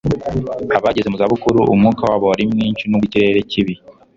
[0.77, 3.75] abageze mu zabukuru umwuka wabo wari mwinshi nubwo ikirere kibi